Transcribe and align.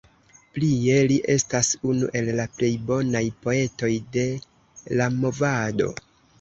Plie 0.53 0.95
li 1.11 1.17
estas 1.33 1.69
unu 1.91 2.09
el 2.21 2.33
la 2.41 2.47
plej 2.57 2.71
bonaj 2.89 3.23
poetoj 3.45 3.93
de 4.19 4.27
la 4.99 5.11
Movado. 5.23 5.95